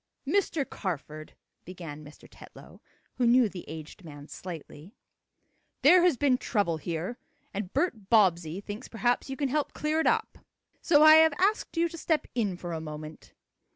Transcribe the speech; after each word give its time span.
"Mr. 0.25 0.67
Carford," 0.67 1.35
began 1.63 2.03
Mr. 2.03 2.27
Tetlow, 2.27 2.81
who 3.19 3.27
knew 3.27 3.47
the 3.47 3.65
aged 3.69 4.03
man 4.03 4.27
slightly, 4.27 4.95
"there 5.83 6.01
has 6.01 6.17
been 6.17 6.39
trouble 6.39 6.77
here, 6.77 7.19
and 7.53 7.71
Bert 7.71 8.09
Bobbsey 8.09 8.61
thinks 8.61 8.87
perhaps 8.87 9.29
you 9.29 9.37
can 9.37 9.49
help 9.49 9.73
clear 9.73 9.99
it 9.99 10.07
up. 10.07 10.39
So 10.81 11.03
I 11.03 11.17
have 11.17 11.33
asked 11.37 11.77
you 11.77 11.87
to 11.87 11.99
step 11.99 12.25
in 12.33 12.57
for 12.57 12.73
a 12.73 12.81
moment." 12.81 13.35